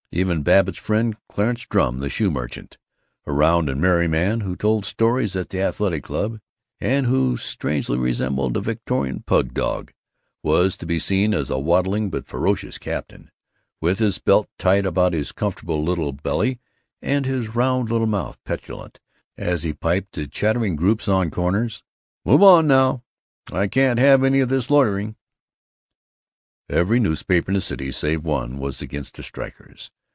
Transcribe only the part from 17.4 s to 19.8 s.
round little mouth petulant as he